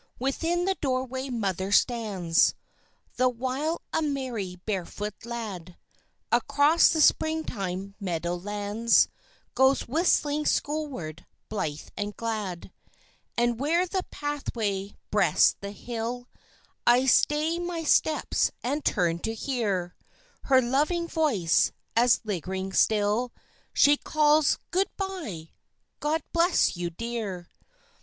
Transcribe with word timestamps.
Within 0.17 0.65
the 0.65 0.73
doorway 0.81 1.29
Mother 1.29 1.71
stands, 1.71 2.55
The 3.17 3.29
while 3.29 3.83
a 3.93 4.01
merry 4.01 4.55
barefoot 4.65 5.13
lad, 5.25 5.77
Across 6.31 6.87
the 6.89 7.01
springtime 7.01 7.93
meadow 7.99 8.33
lands 8.35 9.09
Goes 9.53 9.87
whistling 9.87 10.45
schoolward, 10.47 11.27
blithe 11.49 11.87
and 11.95 12.17
glad; 12.17 12.71
And 13.37 13.59
where 13.59 13.85
the 13.85 14.01
pathway 14.09 14.97
breasts 15.11 15.55
the 15.59 15.69
hill, 15.71 16.27
I 16.87 17.05
stay 17.05 17.59
my 17.59 17.83
steps 17.83 18.49
and 18.63 18.83
turn 18.83 19.19
to 19.19 19.35
hear 19.35 19.95
Her 20.45 20.63
loving 20.63 21.07
voice, 21.07 21.71
as 21.95 22.21
lingering 22.23 22.73
still, 22.73 23.31
She 23.71 23.97
calls, 23.97 24.57
"Good 24.71 24.89
bye! 24.97 25.51
God 25.99 26.23
bless 26.33 26.75
you, 26.75 26.89
dear." 26.89 27.51